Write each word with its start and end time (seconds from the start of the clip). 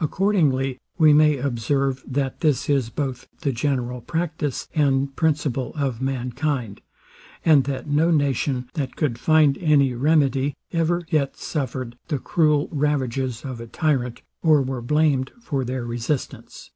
Accordingly 0.00 0.78
we 0.96 1.12
may 1.12 1.36
observe, 1.36 2.04
that 2.06 2.38
this 2.38 2.68
is 2.70 2.88
both 2.88 3.26
the 3.40 3.50
general 3.50 4.00
practice 4.00 4.68
and 4.76 5.16
principle 5.16 5.72
of 5.74 6.00
mankind, 6.00 6.80
and 7.44 7.64
that 7.64 7.88
no 7.88 8.12
nation, 8.12 8.70
that 8.74 8.94
could 8.94 9.18
find 9.18 9.58
any 9.58 9.92
remedy, 9.92 10.54
ever 10.72 11.02
yet 11.10 11.36
suffered 11.36 11.98
the 12.06 12.20
cruel 12.20 12.68
ravages 12.70 13.44
of 13.44 13.58
a 13.60 13.66
tyrant, 13.66 14.22
or 14.40 14.62
were 14.62 14.80
blamed 14.80 15.32
for 15.40 15.64
their 15.64 15.84
resistance. 15.84 16.70